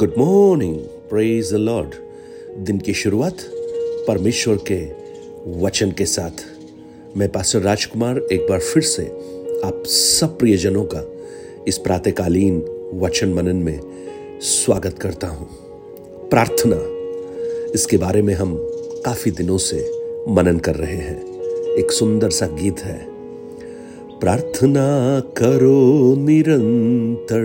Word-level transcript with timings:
Good 0.00 0.12
morning 0.18 0.76
praise 1.10 1.52
the 1.52 1.56
Lord 1.56 1.88
दिन 2.58 2.78
की 2.78 2.94
शुरुआत 2.94 3.36
परमेश्वर 4.08 4.58
के 4.72 4.92
वचन 5.60 5.90
के 5.90 6.04
साथ। 6.04 6.30
मैं 7.16 7.28
पास्टर 7.28 7.58
राजकुमार 7.58 8.18
एक 8.32 8.40
बार 8.40 8.60
फिर 8.60 8.82
से 8.82 9.02
आप 9.64 9.82
सब 9.86 10.38
प्रियजनों 10.38 10.84
का 10.84 11.14
इस 11.68 11.78
प्रातकालीन 11.78 12.58
वचन 12.94 13.28
मनन 13.28 13.56
में 13.56 13.80
स्वागत 14.40 14.98
करता 14.98 15.26
हूँ। 15.26 15.48
प्रार्थना, 16.28 16.76
इसके 17.74 17.96
बारे 17.96 18.22
में 18.22 18.34
हम 18.34 18.56
काफ़ी 19.04 19.30
दिनों 19.30 19.58
से 19.58 19.90
मनन 20.28 20.58
कर 20.58 20.74
रहे 20.74 20.96
हैं। 20.96 21.24
एक 21.74 21.92
सुंदर 21.92 22.30
सा 22.30 22.46
गीत 22.46 22.78
है। 22.78 23.06
प्रार्थना 24.20 25.20
करो 25.20 26.14
निरंतर। 26.16 27.40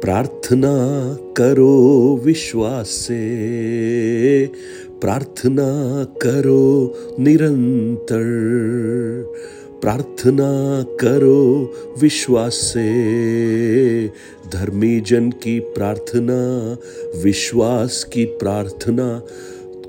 प्रार्थना 0.00 1.16
करो 1.36 2.16
विश्वास। 2.24 2.86
से 2.86 4.46
प्रार्थना 5.00 6.04
करो 6.04 6.94
निरंतर। 7.18 8.22
प्रार्थना 9.80 10.82
करो 10.82 11.72
विश्वास। 12.00 12.54
से 12.54 13.10
धर्मी 14.52 15.00
जन 15.00 15.30
की 15.30 15.60
प्रार्थना, 15.60 16.76
विश्वास 17.22 18.04
की 18.04 18.24
प्रार्थना 18.24 19.22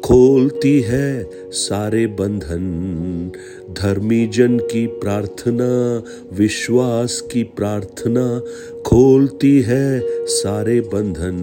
खोलती 0.03 0.81
है 0.81 1.29
सारे 1.51 2.07
बंधन। 2.07 3.31
धर्मी 3.71 4.27
जन 4.27 4.57
की 4.57 4.87
प्रार्थना, 4.87 6.03
विश्वास 6.33 7.21
की 7.21 7.43
प्रार्थना, 7.43 8.39
खोलती 8.81 9.61
है 9.61 10.01
सारे 10.25 10.81
बंधन। 10.81 11.37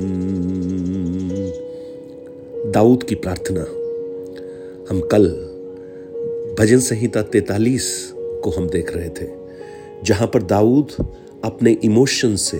दाऊद 2.74 3.02
की 3.02 3.14
प्रार्थना, 3.14 3.60
हम 4.90 5.00
कल 5.00 5.28
भजन 6.58 6.78
संहिता 6.78 7.22
तैतालीस 7.22 8.12
को 8.16 8.50
हम 8.50 8.68
देख 8.68 8.96
रहे 8.96 9.08
थे, 9.08 9.30
जहाँ 10.04 10.26
पर 10.26 10.42
दाऊद 10.42 10.92
अपने 11.44 11.76
इमोशन 11.84 12.36
से, 12.36 12.58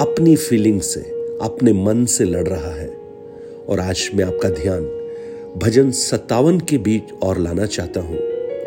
अपनी 0.00 0.36
फीलिंग 0.36 0.80
से, 0.80 1.00
अपने 1.42 1.72
मन 1.72 2.04
से 2.04 2.24
लड़ 2.24 2.48
रहा 2.48 2.74
है। 2.74 2.88
और 3.68 3.80
आज 3.80 4.10
मैं 4.14 4.24
आपका 4.24 4.48
ध्यान 4.48 5.03
भजन 5.56 5.90
सत्तावन 5.90 6.58
के 6.60 6.78
बीच 6.78 7.12
और 7.22 7.38
लाना 7.38 7.66
चाहता 7.66 8.00
हूँ, 8.00 8.18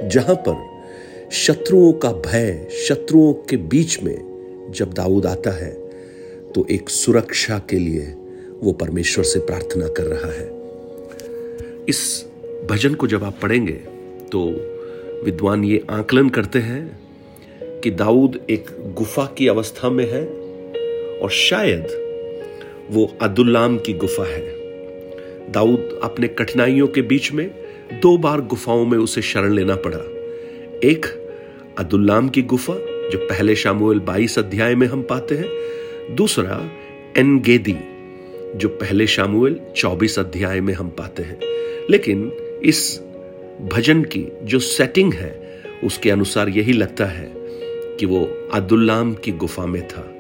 जहाँ 0.10 0.36
पर 0.48 1.30
शत्रुओं 1.32 1.92
का 1.94 2.12
भय 2.12 2.68
शत्रुओं 2.88 3.34
के 3.34 3.58
बीच 3.58 4.04
में 4.04 4.72
जब 4.76 4.94
दाऊद 4.94 5.26
आता 5.26 5.52
है 5.52 5.72
तो 6.54 6.66
एक 6.72 6.90
सुरक्षा 6.90 7.58
के 7.60 7.80
लिए 7.80 8.06
वो 8.64 8.72
परमेश्वर 8.72 9.24
से 9.24 9.40
प्रार्थना 9.40 9.88
कर 9.88 10.04
रहा 10.04 10.32
है। 10.32 10.46
इस 11.90 12.26
भजन 12.70 12.94
को 12.94 13.08
जब 13.08 13.24
आप 13.24 13.40
पढ़ेंगे 13.42 13.74
तो 14.32 14.46
विद्वान 15.26 15.64
ये 15.64 15.84
आकलन 15.90 16.30
करते 16.30 16.60
हैं 16.60 17.80
कि 17.84 17.92
दाऊद 17.92 18.40
एक 18.50 18.72
गुफा 18.98 19.26
की 19.38 19.48
अवस्था 19.48 19.90
में 19.90 20.06
है 20.12 20.26
और 21.20 21.30
शायद 21.30 21.88
वो 22.92 23.12
अदुल्लाम 23.22 23.78
की 23.78 23.94
गुफा 23.94 24.26
है। 24.26 24.57
दाऊद 25.50 26.00
अपने 26.04 26.28
कठिनाइयों 26.28 26.88
के 26.88 27.02
बीच 27.02 27.32
में 27.32 27.52
दो 27.94 28.18
बार 28.18 28.42
गुफाओं 28.42 28.86
में 28.86 28.98
उसे 28.98 29.22
शरण 29.22 29.54
लेना 29.54 29.76
पड़ा। 29.76 29.98
एक, 30.88 31.06
अदुल्लाम 31.78 32.30
की 32.30 32.42
गुफा, 32.42 32.74
जो 33.10 33.18
पहले 33.18 33.56
शामुएल 33.56 34.00
22 34.00 34.40
अध्याय 34.40 34.76
में 34.76 34.88
हम 34.88 35.02
पाते 35.02 35.36
हैं। 35.36 35.50
दूसरा, 36.16 36.72
एनगेदी, 37.18 37.76
जो 38.56 38.70
पहले 38.70 39.08
शामुएल 39.08 39.60
24 39.76 40.20
अध्याय 40.20 40.62
में 40.62 40.74
हम 40.74 40.90
पाते 40.90 41.24
हैं। 41.24 41.40
लेकिन 41.90 42.32
इस 42.64 43.02
भजन 43.62 44.04
की 44.04 44.32
जो 44.44 44.60
सेटिंग 44.60 45.14
है, 45.14 45.62
उसके 45.84 46.12
अनुसार 46.12 46.50
यही 46.50 46.74
लगता 46.74 47.06
है 47.06 47.34
कि 48.00 48.06
वो 48.06 48.50
अदुल्लाम 48.54 49.14
की 49.14 49.32
गुफा 49.32 49.66
में 49.66 49.88
था। 49.88 50.14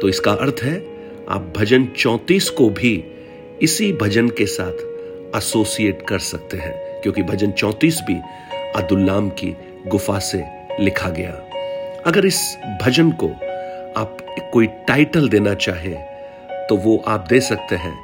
तो 0.00 0.08
इसका 0.08 0.32
अर्थ 0.32 0.56
है, 0.62 0.86
आप 1.28 1.52
भजन 1.56 1.88
चौतीस 1.96 2.50
को 2.50 2.70
भी 2.70 3.04
इसी 3.62 3.92
भजन 3.92 4.28
के 4.28 4.46
साथ 4.46 5.36
एसोसिएट 5.36 6.06
कर 6.08 6.18
सकते 6.20 6.56
हैं, 6.56 6.72
क्योंकि 7.02 7.22
भजन 7.22 7.52
चौतीस 7.52 8.00
भी 8.00 8.20
अदुल्लाम 8.76 9.28
की 9.30 9.54
गुफा 9.86 10.18
से 10.20 10.42
लिखा 10.80 11.08
गया। 11.10 11.32
अगर 12.06 12.26
इस 12.26 12.40
भजन 12.82 13.10
को 13.12 13.28
आप 13.96 14.18
कोई 14.52 14.66
टाइटल 14.88 15.28
देना 15.28 15.54
चाहें 15.56 15.94
तो 16.68 16.76
वो 16.76 16.96
आप 17.08 17.26
दे 17.28 17.40
सकते 17.40 17.76
हैं, 17.76 17.94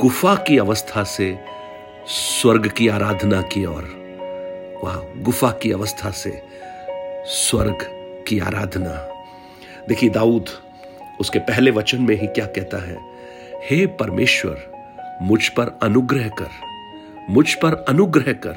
गुफा 0.00 0.34
की 0.46 0.58
अवस्था 0.58 1.02
से 1.06 1.38
स्वर्ग 2.08 2.68
की 2.68 2.88
आराधना 2.88 3.40
की 3.42 3.64
ओर। 3.66 3.84
वाह, 4.84 4.96
गुफा 5.22 5.50
की 5.62 5.72
अवस्था 5.72 6.10
से 6.12 6.40
स्वर्ग 7.28 7.86
की 8.28 8.38
आराधना। 8.38 8.94
देखिए, 9.88 10.10
दाऊद 10.10 10.48
उसके 11.20 11.38
पहले 11.40 11.70
वचन 11.70 12.02
में 12.02 12.14
ही 12.16 12.26
क्या 12.26 12.46
कहता 12.46 12.78
है? 12.78 12.96
हे 13.70 13.86
परमेश्वर, 13.86 14.58
मुझ 15.22 15.48
पर 15.48 15.78
अनुग्रह 15.82 16.28
कर, 16.28 16.50
मुझ 17.30 17.54
पर 17.54 17.74
अनुग्रह 17.88 18.32
कर, 18.32 18.52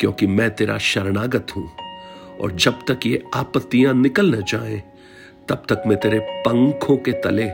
क्योंकि 0.00 0.26
मैं 0.26 0.50
तेरा 0.50 0.78
शरणागत 0.78 1.46
हूँ, 1.56 1.70
और 2.40 2.52
जब 2.52 2.72
तक 2.72 3.00
ये 3.06 3.22
आपत्तियाँ 3.34 3.94
निकल 3.94 4.34
न 4.34 4.42
जाए, 4.42 4.82
तब 5.48 5.62
तक 5.68 5.82
मैं 5.86 6.00
तेरे 6.00 6.18
पंखों 6.18 6.96
के 6.96 7.12
तले 7.12 7.50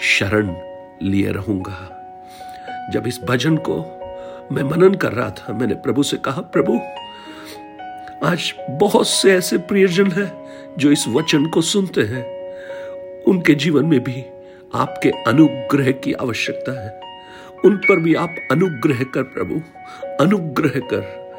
शरण 0.00 0.56
लिए 1.02 1.32
रहूँगा। 1.32 1.78
जब 2.92 3.06
इस 3.06 3.20
भजन 3.24 3.56
को 3.56 3.76
मैं 4.52 4.62
मनन 4.62 4.94
कर 4.94 5.12
रहा 5.12 5.30
था, 5.30 5.52
मैंने 5.52 5.74
प्रभु 5.74 6.02
से 6.02 6.16
कहा, 6.16 6.40
प्रभु, 6.40 6.80
आज 8.26 8.54
बहुत 8.70 9.08
से 9.08 9.32
ऐसे 9.32 9.58
प्रियजन 9.58 10.10
हैं 10.10 10.32
जो 10.78 10.90
इस 10.90 11.08
वचन 11.08 11.46
को 11.46 11.60
सुनते 11.62 12.00
हैं। 12.00 12.24
उनके 13.24 13.54
जीवन 13.54 13.84
में 13.84 14.00
भी 14.00 14.24
आपके 14.74 15.10
अनुग्रह 15.10 15.90
की 15.90 16.12
आवश्यकता 16.12 16.84
है। 16.84 17.00
उन 17.64 17.76
पर 17.76 18.00
भी 18.00 18.14
आप 18.14 18.34
अनुग्रह 18.50 19.04
कर 19.04 19.22
प्रभु, 19.22 19.60
अनुग्रह 20.20 20.80
कर, 20.80 21.34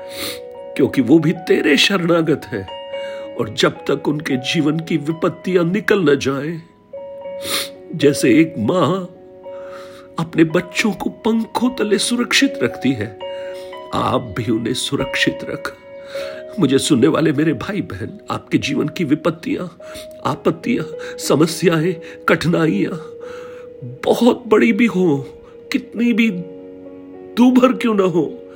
क्योंकि 0.78 1.02
वो 1.02 1.20
भी 1.20 1.32
तेरे 1.32 1.78
शरणागत 1.78 2.42
है। 2.46 2.68
और 3.36 3.50
जब 3.50 3.72
तक 3.72 4.08
उनके 4.08 4.38
जीवन 4.38 4.80
की 4.80 4.98
विपत्तियाँ 4.98 5.64
निकल 5.64 6.00
न 6.00 6.16
जाए, 6.16 6.62
जैसे 7.96 8.40
एक 8.40 8.56
माँ 8.58 9.10
अपने 10.20 10.44
बच्चों 10.44 10.92
को 10.92 11.10
पंखों 11.10 11.70
तले 11.70 11.98
सुरक्षित 11.98 12.60
रखती 12.64 12.92
है, 12.92 13.20
आप 13.94 14.22
भी 14.38 14.52
उन्हें 14.52 14.74
सुरक्षित 14.74 15.40
रख। 15.44 15.78
मुझे 16.60 16.78
सुनने 16.78 17.08
वाले 17.08 17.32
मेरे 17.32 17.54
भाई 17.54 17.82
बहन, 17.82 18.20
आपके 18.32 18.58
जीवन 18.58 18.88
की 18.88 19.04
विपत्तियाँ, 19.04 19.78
आपत्तियाँ, 20.26 20.86
समस्याएँ, 21.18 21.96
कठिनाइयाँ, 22.30 23.00
बहुत 24.06 24.44
बड़ी 24.48 24.74
भी 24.74 24.86
हो, 24.86 25.18
कितनी 25.72 26.14
भी 26.14 26.30
दूभर 27.38 27.74
क्यों 27.74 27.96
ना 27.96 28.04
हो, 28.04 28.52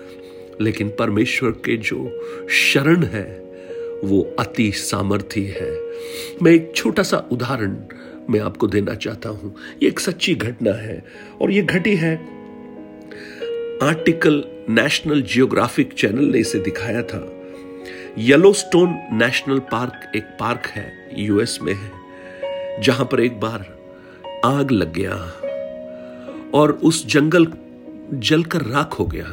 लेकिन 0.61 0.89
परमेश्वर 0.89 1.51
के 1.51 1.77
जो 1.77 2.21
शरण 2.49 3.03
है, 3.03 3.25
वो 4.03 4.35
अति 4.39 4.71
सामर्थी 4.71 5.45
है। 5.45 5.71
मैं 6.43 6.51
एक 6.51 6.71
छोटा 6.75 7.03
सा 7.03 7.27
उदाहरण 7.31 7.75
मैं 8.29 8.39
आपको 8.39 8.67
देना 8.67 8.93
चाहता 8.95 9.29
हूँ। 9.29 9.55
ये 9.83 9.89
एक 9.89 9.99
सच्ची 9.99 10.35
घटना 10.35 10.71
है, 10.71 11.03
और 11.41 11.51
ये 11.51 11.61
घटी 11.61 11.95
है। 11.95 12.15
आर्टिकल 13.83 14.43
नेशनल 14.69 15.21
जियोग्राफिक 15.21 15.93
चैनल 15.93 16.25
ने 16.25 16.39
इसे 16.39 16.59
दिखाया 16.59 17.01
था। 17.01 17.38
येलोस्टोन 18.19 18.93
नेशनल 19.13 19.59
पार्क 19.71 20.15
एक 20.15 20.23
पार्क 20.39 20.65
है 20.67 20.85
यूएस 21.17 21.57
में 21.61 21.73
है, 21.73 21.91
जहाँ 22.81 23.05
पर 23.11 23.19
एक 23.19 23.39
बार 23.39 23.61
आग 24.45 24.71
लग 24.71 24.93
गया 24.93 25.15
और 26.53 26.71
उस 26.83 27.05
जंगल 27.07 27.47
जलकर 28.13 28.61
राख 28.63 28.99
हो 28.99 29.05
गया। 29.05 29.25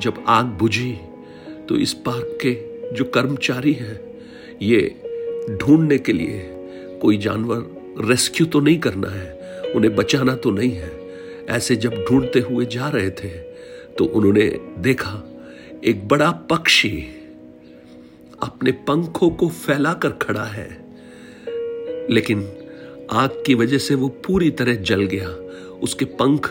जब 0.00 0.22
आग 0.28 0.46
बुझी 0.58 0.92
तो 1.68 1.76
इस 1.76 1.92
पार्क 2.06 2.38
के 2.44 2.54
जो 2.94 3.04
कर्मचारी 3.14 3.72
हैं, 3.72 4.00
ये 4.62 5.58
ढूँढने 5.60 5.98
के 5.98 6.12
लिए 6.12 6.40
कोई 7.02 7.18
जानवर 7.18 8.06
रेस्क्यू 8.08 8.46
तो 8.46 8.60
नहीं 8.60 8.78
करना 8.78 9.10
है, 9.10 9.28
उन्हें 9.74 9.94
बचाना 9.96 10.36
तो 10.36 10.50
नहीं 10.50 10.72
है। 10.72 10.90
ऐसे 11.50 11.76
जब 11.76 12.04
ढूंढते 12.08 12.40
हुए 12.40 12.66
जा 12.68 12.88
रहे 12.88 13.10
थे 13.12 13.36
तो 13.98 14.04
उन्होंने 14.06 14.50
देखा, 14.78 15.22
एक 15.84 16.08
बड़ा 16.08 16.30
पक्षी 16.50 17.06
अपने 18.42 18.72
पंखों 18.72 19.30
को 19.30 19.48
फैलाकर 19.48 20.10
खड़ा 20.10 20.44
है। 20.44 20.68
लेकिन 22.10 22.48
आग 23.12 23.42
की 23.46 23.54
वजह 23.54 23.78
से 23.78 23.94
वो 23.94 24.08
पूरी 24.08 24.50
तरह 24.50 24.74
जल 24.74 25.02
गया। 25.02 25.28
उसके 25.82 26.04
पंख 26.04 26.46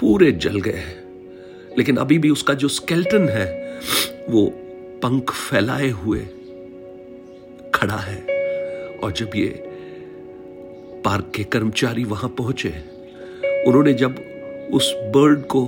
पूरे 0.00 0.32
जल 0.32 0.60
गए 0.60 0.82
लेकिन 1.78 1.96
अभी 1.96 2.18
भी 2.18 2.30
उसका 2.30 2.54
जो 2.54 2.68
स्केल्टन 2.68 3.28
है, 3.28 3.80
वो 4.28 4.46
पंख 5.02 5.30
फैलाए 5.30 5.88
हुए 5.88 6.20
खड़ा 7.74 7.96
है। 7.96 8.18
और 8.98 9.12
जब 9.12 9.30
ये 9.36 9.46
पार्क 11.04 11.32
के 11.34 11.44
कर्मचारी 11.44 12.04
वहाँ 12.04 12.30
पहुँचे, 12.30 12.72
उन्होंने 13.66 13.92
जब 13.92 14.18
उस 14.74 14.92
बर्ड 14.96 15.40
को 15.46 15.62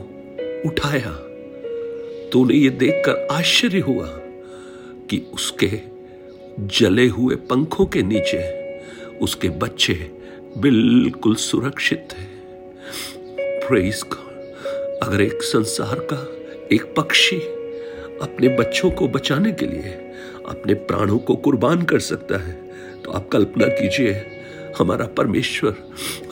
उठाया 0.66 1.12
तो 2.30 2.40
उन्हें 2.40 2.58
यह 2.58 2.70
देखकर 2.70 3.26
आश्चर्य 3.30 3.78
हुआ 3.78 4.06
कि 5.12 5.22
उसके 5.34 5.80
जले 6.58 7.06
हुए 7.06 7.34
पंखों 7.34 7.86
के 7.86 8.02
नीचे 8.02 8.38
उसके 9.20 9.48
बच्चे 9.48 9.94
बिल्कुल 10.58 11.34
सुरक्षित 11.34 12.08
थे। 12.12 12.24
प्रेस 13.66 14.02
अगर 15.02 15.20
एक 15.20 15.42
संसार 15.42 15.98
का 16.12 16.16
एक 16.74 16.94
पक्षी 16.96 17.36
अपने 18.22 18.48
बच्चों 18.48 18.90
को 18.90 19.08
बचाने 19.08 19.52
के 19.52 19.66
लिए 19.66 19.92
अपने 20.48 20.74
प्राणों 20.74 21.18
को 21.18 21.36
कुर्बान 21.36 21.82
कर 21.82 21.98
सकता 21.98 22.38
है 22.38 22.52
तो 23.02 23.12
आप 23.12 23.28
कल्पना 23.28 23.66
कीजिए 23.66 24.24
हमारा 24.78 25.06
परमेश्वर 25.06 25.74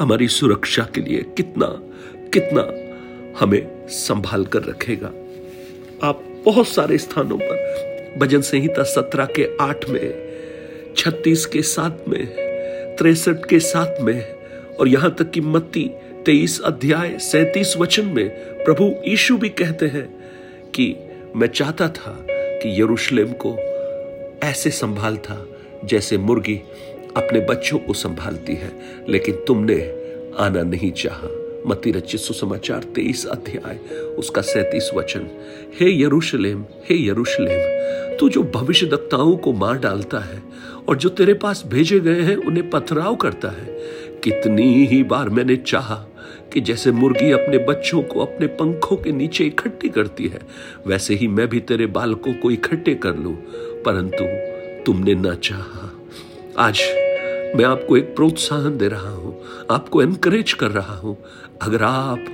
हमारी 0.01 0.29
सुरक्षा 0.29 0.89
के 0.95 1.01
लिए 1.01 1.23
कितना 1.37 1.67
कितना 2.35 2.63
हमें 3.41 3.89
संभाल 3.89 4.45
कर 4.45 4.63
रखेगा। 4.63 5.13
आप 6.09 6.25
बहुत 6.45 6.69
सारे 6.69 6.99
स्थानों 6.99 7.39
पर 7.39 7.90
भजन 8.19 8.41
संहिता 8.41 8.83
सत्रह 8.83 9.25
के 9.25 9.49
आठ 9.61 9.89
में, 9.89 10.31
छत्तीस 10.97 11.47
के 11.47 11.63
सात 11.63 12.05
में, 12.09 12.27
तिरसठ 12.97 13.47
के 13.49 13.61
सात 13.61 13.97
में 14.01 14.35
और 14.81 14.89
यहाँ 14.89 15.15
तक 15.15 15.31
कि 15.31 15.41
मत्ती 15.41 15.91
तेईस 16.27 16.61
अध्याय 16.61 17.19
सैतीस 17.19 17.77
वचन 17.77 18.07
में 18.07 18.29
प्रभु 18.65 18.95
यीशु 19.09 19.37
भी 19.39 19.49
कहते 19.49 19.87
हैं 19.87 20.07
कि 20.75 20.95
मैं 21.37 21.47
चाहता 21.47 21.89
था 21.89 22.27
कि 22.31 22.81
यरूशलेम 22.83 23.33
को 23.33 23.57
ऐसे 24.45 24.71
संभाल 24.71 25.17
था 25.17 25.47
जैसे 25.85 26.19
मुर्गी 26.19 26.61
अपने 27.17 27.41
बच्चों 27.41 27.79
को 27.79 27.93
संभालती 27.93 28.55
है, 28.55 28.73
लेकिन 29.09 29.35
तुमने 29.35 29.81
आना 30.39 30.63
नहीं 30.63 30.93
चाहा। 30.93 31.40
मती 31.67 31.91
रचित 31.93 32.21
सुसमाचार 32.21 32.83
तेईस 32.97 33.25
अध्याय, 33.27 33.79
उसका 34.19 34.43
सैतीस 34.43 34.91
वचन। 34.95 35.27
हे 35.81 35.91
यरूशलेम 36.03 36.65
हे 36.85 36.97
यरूशलेम, 37.07 38.17
तू 38.17 38.29
जो 38.29 38.43
भविष्य 38.55 38.87
दक्ताओं 38.87 39.37
को 39.37 39.53
मार 39.53 39.79
डालता 39.79 40.19
है 40.19 40.43
और 40.89 40.97
जो 40.97 41.09
तेरे 41.09 41.35
पास 41.35 41.63
भेजे 41.67 42.01
गए 42.01 42.21
हैं, 42.21 42.37
उन्हें 42.37 42.69
पथराव 42.71 43.17
करता 43.17 43.49
है, 43.49 43.67
कितनी 44.25 44.87
ही 44.87 45.03
बार 45.03 45.29
मैंने 45.29 45.57
चाहा 45.57 45.95
कि 46.53 46.61
जैसे 46.61 46.93
मुर्गी 46.93 47.31
अपने 47.33 47.59
बच्चों 47.59 48.03
को 48.03 48.21
अपने 48.21 48.47
पंखों 48.47 48.97
के 48.97 49.13
नीचे 49.13 49.45
इकट्ठी 49.45 49.89
करती 49.89 50.27
है, 50.29 50.41
वैसे 50.87 51.15
ही 51.15 51.29
मैं 51.29 51.49
भी 51.49 51.61
तेरे 51.61 51.87
बालकों 51.87 52.33
को 52.35 52.51
इकट्ठे 52.51 52.95
कर 52.95 53.17
लूँ, 53.17 53.35
परंतु 53.85 54.25
तुमने 54.87 55.15
ना 55.15 55.35
चाहा। 55.35 55.91
आज 56.59 56.81
मैं 57.57 57.65
आपको 57.65 57.97
एक 57.97 58.15
प्रोत्साहन 58.17 58.77
दे 58.79 58.89
रहा 58.89 59.11
हूँ। 59.11 59.30
आपको 59.71 60.03
एनकरेज 60.03 60.53
कर 60.53 60.71
रहा 60.71 60.95
हूँ। 60.95 61.17
अगर 61.63 61.83
आप 61.83 62.27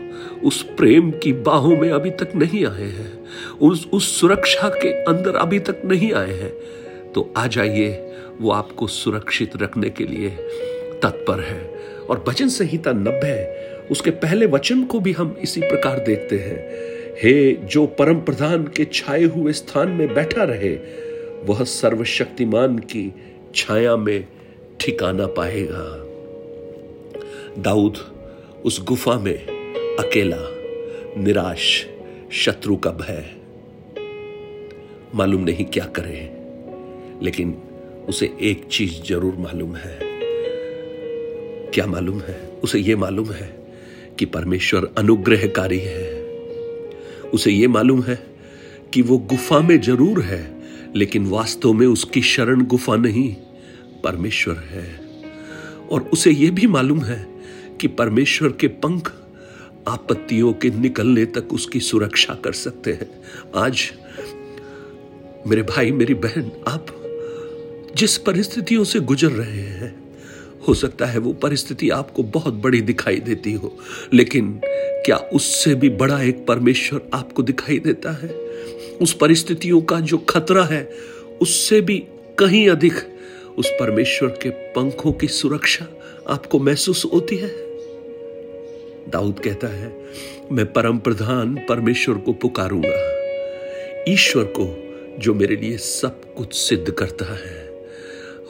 उस 0.44 0.62
प्रेम 0.77 1.11
की 1.11 1.33
बाहों 1.33 1.77
में 1.77 1.91
अभी 1.91 2.11
तक 2.11 2.35
नहीं 2.37 2.65
आए 2.67 2.88
हैं, 2.91 3.27
उस 3.59 3.87
उस 3.93 4.21
सुरक्षा 4.21 4.69
के 4.69 4.93
अंदर 5.05 5.37
अभी 5.37 5.59
तक 5.59 5.83
नहीं 5.85 6.12
आए 6.12 6.33
हैं 6.33 6.53
तो 7.12 7.33
आ 7.37 7.47
जाइए, 7.47 8.12
वो 8.41 8.50
आपको 8.50 8.87
सुरक्षित 8.87 9.56
रखने 9.56 9.91
के 9.91 10.05
लिए 10.05 10.31
तत्पर 11.03 11.41
है। 11.41 11.61
और 12.11 12.25
भजन 12.29 12.49
संहिता 12.49 12.93
नब्बे, 12.93 13.87
उसके 13.91 14.11
पहले 14.11 14.47
वचन 14.47 14.85
को 14.85 15.00
भी 15.00 15.12
हम 15.12 15.37
इसी 15.43 15.61
प्रकार 15.61 15.99
देखते 15.99 16.38
हैं। 16.38 16.59
हे, 17.23 17.53
जो 17.53 17.87
परम 17.87 18.21
प्रधान 18.21 18.65
के 18.77 18.85
छाए 18.85 19.25
हुए 19.25 19.53
स्थान 19.53 19.88
में 19.88 20.15
बैठा 20.15 20.44
रहे, 20.44 20.75
वह 21.44 21.65
सर्वशक्तिमान 21.65 22.79
की 22.79 23.12
छाया 23.55 23.97
में 23.97 24.27
ठिकाना 24.81 25.27
पाएगा। 25.27 26.06
दाऊद 27.58 27.97
उस 28.64 28.85
गुफा 28.85 29.19
में 29.19 29.47
अकेला, 29.97 30.37
निराश, 31.23 31.87
शत्रु 32.32 32.76
का 32.76 32.91
भय। 32.91 33.37
मालूम 35.14 35.41
नहीं 35.41 35.64
क्या 35.64 35.85
करे, 35.85 36.31
लेकिन 37.25 37.55
उसे 38.08 38.37
एक 38.41 38.64
चीज़ 38.70 39.03
ज़रूर 39.03 39.35
मालूम 39.35 39.76
है। 39.76 39.99
क्या 41.70 41.87
मालूम 41.87 42.20
है? 42.20 42.50
उसे 42.64 42.79
यह 42.79 42.97
मालूम 42.97 43.31
है 43.31 43.67
कि 44.19 44.25
परमेश्वर 44.25 44.94
अनुग्रहकारी 44.99 45.79
है। 45.79 46.23
उसे 47.35 47.50
यह 47.50 47.69
मालूम 47.69 48.02
है 48.02 48.26
कि 48.93 49.02
वो 49.02 49.19
गुफा 49.19 49.61
में 49.61 49.81
ज़रूर 49.81 50.20
है, 50.20 50.62
लेकिन 50.97 51.26
वास्तव 51.26 51.73
में 51.73 51.87
उसकी 51.87 52.23
शरण 52.23 52.64
गुफा 52.64 52.97
नहीं, 52.97 53.35
परमेश्वर 54.05 54.55
है। 54.55 55.00
और 55.91 56.00
उसे 56.02 56.31
यह 56.31 56.50
भी 56.50 56.67
मालूम 56.67 57.00
है 57.00 57.36
कि 57.81 57.88
परमेश्वर 57.88 58.49
के 58.49 58.69
पंख 58.69 59.12
आपत्तियों 59.88 60.52
के 60.52 60.70
निकलने 60.70 61.25
तक 61.25 61.52
उसकी 61.52 61.81
सुरक्षा 61.81 62.34
कर 62.34 62.52
सकते 62.52 62.93
हैं। 62.93 63.23
आज 63.55 63.93
मेरे 65.46 65.62
भाई, 65.62 65.90
मेरी 65.90 66.14
बहन, 66.14 66.50
आप 66.69 66.87
जिस 67.96 68.19
परिस्थितियों 68.19 68.84
से 68.84 69.00
गुजर 69.00 69.28
रहे 69.28 69.61
हैं, 69.61 69.94
हो 70.69 70.75
सकता 70.75 71.06
है 71.06 71.19
वो 71.19 71.32
परिस्थिति 71.32 71.90
आपको 71.90 72.23
बहुत 72.23 72.55
बड़ी 72.55 72.81
दिखाई 72.81 73.17
देती 73.17 73.52
हो, 73.52 73.78
लेकिन 74.12 74.61
क्या 75.06 75.17
उससे 75.17 75.75
भी 75.75 75.88
बड़ा 75.88 76.23
एक 76.23 76.46
परमेश्वर 76.46 77.11
आपको 77.14 77.43
दिखाई 77.43 77.78
देता 77.78 78.11
है? 78.11 78.28
उस 79.02 79.12
परिस्थितियों 79.12 79.81
का 79.81 80.00
जो 80.00 80.19
खतरा 80.19 80.64
है, 80.64 80.90
उससे 81.43 81.81
भी 81.81 82.05
कहीं 82.38 82.69
अधिक 82.69 82.93
उस 83.58 83.70
परमेश्वर 83.81 84.28
के 84.28 84.50
पंखों 84.50 85.12
की 85.12 85.28
सुरक्षा 85.28 85.87
आपको 86.31 86.58
महसूस 86.58 87.05
होती 87.12 87.37
है? 87.37 87.66
दाऊद 89.08 89.41
कहता 89.41 89.67
है, 89.67 90.06
मैं 90.53 90.73
परम 90.73 90.99
प्रधान 90.99 91.55
परमेश्वर 91.69 92.19
को 92.19 92.32
पुकारूँगा। 92.32 93.17
ईश्वर 94.08 94.44
को, 94.44 94.82
जो 95.19 95.35
मेरे 95.35 95.56
लिए 95.56 95.76
सब 95.76 96.35
कुछ 96.35 96.55
सिद्ध 96.55 96.91
करता 96.91 97.35
है। 97.35 97.67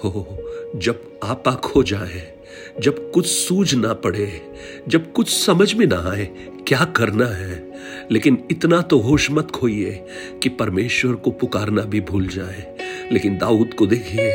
हो, 0.05 0.43
जब 0.77 1.19
आपा 1.23 1.51
खो 1.51 1.83
जाए, 1.83 2.33
जब 2.81 3.11
कुछ 3.11 3.27
सूझ 3.27 3.75
ना 3.75 3.93
पड़े, 3.93 4.43
जब 4.89 5.13
कुछ 5.13 5.29
समझ 5.29 5.75
में 5.75 5.87
ना 5.87 6.11
आए, 6.11 6.29
क्या 6.67 6.85
करना 6.85 7.27
है? 7.27 7.73
लेकिन 8.11 8.45
इतना 8.51 8.83
तो 8.83 8.99
होश 8.99 9.31
मत 9.31 9.51
खोइए 9.51 10.05
कि 10.43 10.49
परमेश्वर 10.49 11.15
को 11.15 11.31
पुकारना 11.31 11.83
भी 11.83 12.01
भूल 12.01 12.27
जाए। 12.27 12.76
लेकिन 13.13 13.39
दाऊद 13.39 13.75
को 13.75 13.87
देखिए, 13.87 14.31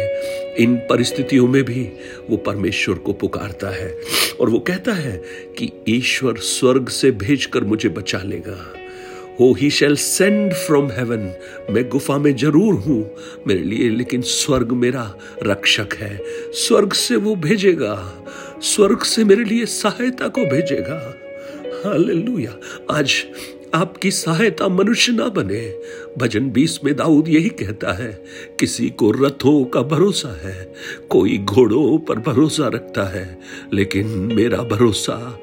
इन 0.60 0.76
परिस्थितियों 0.90 1.48
में 1.48 1.64
भी 1.64 1.84
वो 2.30 2.38
परमेश्वर 2.38 2.96
को 2.96 3.14
पुकारता 3.14 3.70
है 3.70 3.96
और 4.40 4.50
वो 4.50 4.60
कहता 4.60 4.94
है 4.94 5.22
कि 5.58 5.72
ईश्वर 5.90 6.38
स्वर्ग 6.38 6.90
से 6.90 7.12
भेजकर 7.12 7.64
मुझे 7.64 7.90
बचा 7.90 8.20
लेगा। 8.26 8.74
हो 9.40 9.54
he 9.54 9.70
shall 9.70 9.96
send 9.96 10.54
from 10.54 10.92
heaven 10.92 11.34
मैं 11.70 11.88
गुफा 11.90 12.18
में 12.18 12.36
ज़रूर 12.36 12.74
हूँ 12.74 13.16
मेरे 13.48 13.64
लिए, 13.64 13.90
लेकिन 13.90 14.22
स्वर्ग 14.22 14.72
मेरा 14.72 15.18
रक्षक 15.44 15.94
है। 15.94 16.20
स्वर्ग 16.54 16.94
से 16.94 17.16
वो 17.16 17.36
भेजेगा। 17.36 18.26
स्वर्ग 18.62 19.02
से 19.02 19.24
मेरे 19.24 19.44
लिए 19.44 19.66
सहायता 19.66 20.28
को 20.28 20.46
भेजेगा। 20.46 21.18
हालेलुया। 21.86 22.56
आज 22.92 23.24
आपकी 23.76 24.12
सहायता 24.12 24.68
मनुष्य 24.68 25.12
ना 25.12 25.28
बने। 25.28 25.80
भजन 26.18 26.50
बीस 26.50 26.80
में 26.84 26.96
दाऊद 26.96 27.28
यही 27.28 27.50
कहता 27.50 27.94
है, 27.94 28.24
किसी 28.60 28.90
को 28.90 29.12
रथों 29.12 29.66
का 29.66 29.82
भरोसा 29.82 30.40
है, 30.42 30.74
कोई 31.10 31.38
घोड़ों 31.38 31.98
पर 31.98 32.20
भरोसा 32.20 32.68
रखता 32.68 33.04
है, 33.04 33.40
लेकिन 33.74 34.08
मेरा 34.08 34.58
भरोसा 34.58 35.40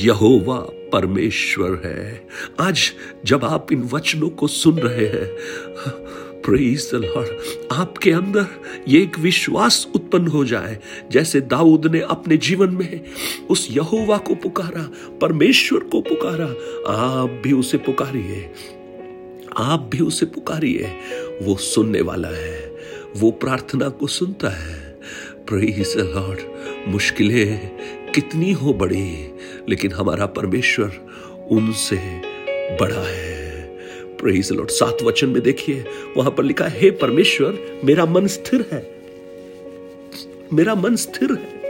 यहोवा 0.00 0.58
परमेश्वर 0.92 1.80
है। 1.84 2.26
आज 2.60 2.92
जब 3.24 3.44
आप 3.44 3.72
इन 3.72 3.82
वचनों 3.82 4.30
को 4.30 4.46
सुन 4.46 4.78
रहे 4.78 5.06
हैं 5.06 5.30
प्रेज 6.50 6.90
द 6.92 6.94
लॉर्ड 6.94 7.28
आपके 7.72 8.12
अंदर 8.12 8.46
ये 8.88 9.02
एक 9.02 9.18
विश्वास 9.18 9.88
उत्पन्न 9.94 10.26
हो 10.26 10.44
जाए, 10.44 10.78
जैसे 11.10 11.40
दाऊद 11.40 11.86
ने 11.86 12.00
अपने 12.00 12.36
जीवन 12.36 12.70
में 12.70 13.04
उस 13.50 13.68
यहोवा 13.70 14.16
को 14.18 14.34
पुकारा, 14.34 14.90
परमेश्वर 15.20 15.80
को 15.80 16.00
पुकारा, 16.00 16.46
आप 16.92 17.40
भी 17.44 17.52
उसे 17.52 17.78
पुकारिए। 17.78 18.50
आप 19.56 19.88
भी 19.92 20.00
उसे 20.00 20.26
पुकारिए। 20.26 20.92
वो 21.42 21.56
सुनने 21.56 22.00
वाला 22.00 22.28
है, 22.28 22.76
वो 23.16 23.30
प्रार्थना 23.30 23.88
को 23.88 24.06
सुनता 24.06 24.48
है। 24.48 25.00
प्रेज 25.36 25.94
द 25.96 26.00
लॉर्ड 26.00 26.40
मुश्किलें 26.88 27.70
कितनी 28.14 28.52
हो 28.52 28.72
बड़ी, 28.72 29.34
लेकिन 29.68 29.92
हमारा 29.92 30.26
परमेश्वर 30.26 30.92
उनसे 31.50 32.20
बड़ा 32.80 33.08
है। 33.08 33.39
Praise 34.22 34.52
Lord. 34.52 34.70
सात 34.70 34.98
वचन 35.02 35.28
में 35.28 35.42
देखिए, 35.42 35.84
वहाँ 36.16 36.30
पर 36.30 36.44
लिखा 36.44 36.64
है 36.64 36.90
परमेश्वर, 36.90 37.80
मेरा 37.84 38.04
मन 38.04 38.26
स्थिर 38.26 38.64
है। 38.72 39.00
मेरा 40.52 40.74
मन 40.74 40.96
स्थिर 40.96 41.32
है। 41.32 41.60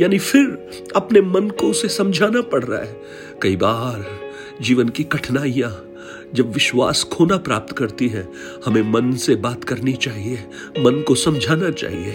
यानी 0.00 0.18
फिर 0.18 0.68
अपने 0.96 1.20
मन 1.20 1.48
को 1.48 1.66
उसे 1.66 1.88
समझाना 1.88 2.40
पड़ 2.40 2.64
रहा 2.64 2.82
है। 2.82 3.02
कई 3.42 3.56
बार 3.56 4.20
जीवन 4.60 4.88
की 4.88 5.04
कठिनाइयाँ 5.04 5.90
जब 6.34 6.52
विश्वास 6.52 7.04
खोना 7.04 7.36
प्राप्त 7.36 7.76
करती 7.76 8.08
है, 8.08 8.28
हमें 8.64 8.82
मन 8.82 9.12
से 9.16 9.34
बात 9.34 9.64
करनी 9.64 9.92
चाहिए, 9.92 10.38
मन 10.78 11.02
को 11.02 11.14
समझाना 11.14 11.70
चाहिए 11.70 12.12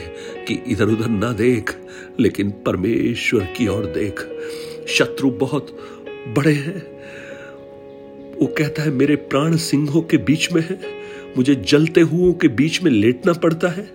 कि 0.48 0.64
इधर 0.68 0.86
उधर 0.86 1.10
ना 1.10 1.32
देख, 1.34 1.76
लेकिन 2.20 2.50
परमेश्वर 2.50 3.44
की 3.44 3.68
ओर 3.68 3.86
देख। 3.86 4.28
शत्रु 4.88 5.30
बहुत 5.30 5.78
बड़े 6.28 6.54
हैं 6.54 7.00
वो 8.42 8.48
कहता 8.48 8.84
है, 8.84 8.92
मेरे 8.92 9.16
प्राण 9.16 9.56
सिंहों 9.56 10.02
के 10.02 10.18
बीच 10.18 10.52
में 10.52 10.62
है, 10.62 10.80
मुझे 11.38 11.56
जलते 11.56 12.02
हुओं 12.02 12.34
के 12.34 12.48
बीच 12.48 12.84
में 12.84 12.92
लेटना 12.92 13.34
पड़ता 13.34 13.68
है। 13.68 13.92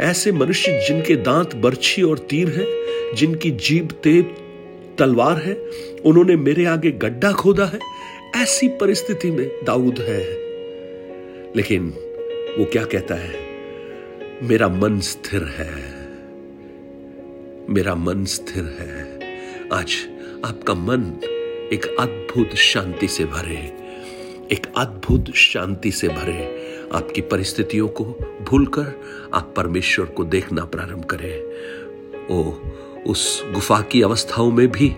ऐसे 0.00 0.32
मनुष्य 0.32 0.84
जिनके 0.88 1.16
दांत 1.16 1.56
बर्छी 1.56 2.02
और 2.02 2.18
तीर 2.18 2.48
है, 2.48 2.66
जिनकी 3.14 3.50
जीभ 3.50 3.88
तेज 3.92 4.24
तलवार 4.98 5.42
है, 5.42 5.54
उन्होंने 6.04 6.36
मेरे 6.36 6.64
आगे 6.64 6.90
गड्ढा 6.90 7.32
खोदा 7.32 7.64
है। 7.64 7.78
ऐसी 8.42 8.68
परिस्थिति 8.68 9.30
में 9.30 9.50
दाऊद 9.64 9.98
है। 9.98 10.22
लेकिन 11.56 11.88
वो 12.58 12.64
क्या 12.64 12.84
कहता 12.84 13.14
है, 13.14 13.34
मेरा 14.42 14.68
मन 14.68 15.00
स्थिर 15.00 15.42
है। 15.42 15.98
मेरा 17.70 17.94
मन 17.94 18.24
स्थिर 18.24 18.64
है। 18.64 19.20
आज 19.72 19.92
आपका 20.44 20.74
मन 20.74 21.20
एक 21.72 21.96
अद्भुत 22.00 22.56
शांति 22.56 23.08
से 23.08 23.24
भरे, 23.24 23.74
एक 24.52 24.66
अद्भुत 24.76 25.34
शांति 25.34 25.92
से 25.92 26.08
भरे। 26.08 26.72
आपकी 26.94 27.20
परिस्थितियों 27.20 27.88
को 27.88 28.04
भूलकर 28.42 29.00
आप 29.34 29.54
परमेश्वर 29.56 30.06
को 30.06 30.24
देखना 30.24 30.64
प्रारंभ 30.64 31.04
करें। 31.04 31.42
ओ, 32.30 32.52
उस 33.06 33.44
गुफा 33.46 33.80
की 33.80 34.02
अवस्थाओं 34.02 34.50
में 34.50 34.68
भी 34.68 34.96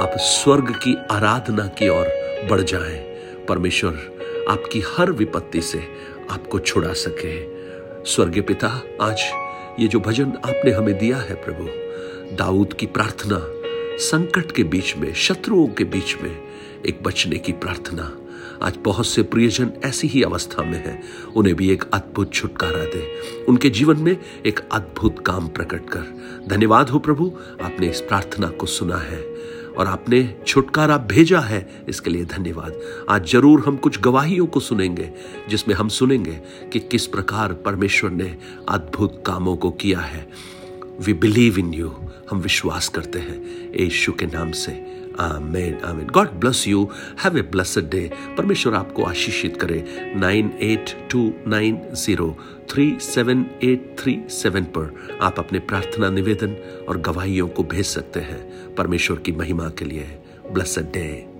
आप 0.00 0.12
स्वर्ग 0.16 0.70
की 0.70 0.96
आराधना 1.10 1.66
की 1.66 1.88
ओर 1.88 2.06
बढ़ 2.50 2.60
जाएँ। 2.60 2.98
परमेश्वर 3.48 3.92
आपकी 4.48 4.82
हर 4.96 5.12
विपत्ति 5.12 5.62
से 5.62 5.82
आपको 6.30 6.58
छुड़ा 6.58 6.92
सके। 6.92 7.46
स्वर्गीय 8.04 8.42
पिता, 8.42 8.82
आज 9.00 9.20
ये 9.80 9.88
जो 9.88 10.00
भजन 10.00 10.26
आपने 10.26 10.70
हमें 10.70 10.98
दिया 10.98 11.16
है 11.16 11.34
प्रभु, 11.34 11.68
दाऊद 12.36 12.72
की 12.72 12.86
प्रार्थना 12.86 13.61
संकट 13.92 14.52
के 14.52 14.62
बीच 14.62 14.96
में, 14.96 15.12
शत्रुओं 15.14 15.66
के 15.68 15.84
बीच 15.84 16.16
में 16.22 16.36
एक 16.86 17.02
बचने 17.02 17.38
की 17.38 17.52
प्रार्थना। 17.52 18.10
आज 18.62 18.78
बहुत 18.84 19.06
से 19.06 19.22
प्रियजन 19.22 19.70
ऐसी 19.84 20.08
ही 20.08 20.22
अवस्था 20.22 20.62
में 20.62 20.78
हैं। 20.84 21.02
उन्हें 21.36 21.54
भी 21.56 21.70
एक 21.70 21.84
अद्भुत 21.94 22.32
छुटकारा 22.34 22.84
दे। 22.84 23.44
उनके 23.48 23.70
जीवन 23.70 23.96
में 23.96 24.16
एक 24.46 24.60
अद्भुत 24.72 25.18
काम 25.26 25.48
प्रकट 25.48 25.88
कर। 25.90 26.46
धन्यवाद 26.48 26.90
हो 26.90 26.98
प्रभु, 26.98 27.32
आपने 27.62 27.88
इस 27.88 28.00
प्रार्थना 28.00 28.48
को 28.50 28.66
सुना 28.66 28.96
है 28.96 29.20
और 29.78 29.86
आपने 29.86 30.22
छुटकारा 30.46 30.96
भेजा 30.96 31.40
है 31.40 31.84
इसके 31.88 32.10
लिए 32.10 32.24
धन्यवाद। 32.24 32.80
आज 33.10 33.30
ज़रूर 33.30 33.60
हम 33.60 33.76
कुछ 33.76 34.00
गवाहियों 34.00 34.46
को 34.46 34.60
सुनेंगे, 34.60 35.10
जिसमें 35.48 35.74
हम 35.74 35.88
सुनेंगे 35.88 36.40
कि 36.72 36.80
किस 36.80 37.06
प्रकार 37.06 37.52
परमेश्वर 37.52 38.10
ने 38.10 38.36
अद्भुत 38.68 39.22
कामों 39.26 39.56
को 39.56 39.70
किया 39.70 40.00
है। 40.00 40.26
वी 41.00 41.12
बिलीव 41.12 41.58
इन 41.58 41.74
यू 41.74 41.88
हम 42.30 42.40
विश्वास 42.40 42.88
करते 42.88 43.18
हैं 43.18 43.40
यीशु 43.80 44.12
के 44.12 44.26
नाम 44.26 44.50
से। 44.52 44.72
आमेन 45.20 45.78
आमेन। 45.84 46.06
God 46.06 46.28
bless 46.30 46.68
you 46.68 46.88
have 47.24 47.38
a 47.38 47.42
blessed 47.42 47.90
day 47.90 48.10
परमेश्वर 48.38 48.74
आपको 48.74 49.04
आशीषित 49.04 49.56
करे। 49.56 49.84
Nine 50.16 50.52
eight 50.60 50.94
two 51.10 51.32
nine 51.46 51.80
zero 51.94 52.36
three 52.70 52.98
seven 53.00 53.46
eight 53.62 53.96
three 53.98 54.18
seven 54.30 54.64
पर 54.64 55.18
आप 55.22 55.38
अपने 55.38 55.58
प्रार्थना 55.58 56.10
निवेदन 56.10 56.56
और 56.88 57.00
गवाहियों 57.00 57.48
को 57.48 57.62
भेज 57.62 57.86
सकते 57.86 58.20
हैं। 58.20 58.74
परमेश्वर 58.74 59.18
की 59.18 59.32
महिमा 59.32 59.68
के 59.68 59.84
लिए। 59.84 60.06
Blessed 60.52 60.92
day 60.92 61.31